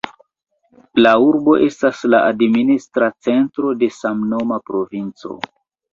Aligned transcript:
La 1.05 1.09
urbo 1.25 1.55
estas 1.67 2.01
la 2.15 2.21
administra 2.29 3.11
centro 3.27 3.75
de 3.85 3.91
samnoma 3.99 4.63
provinco. 4.71 5.39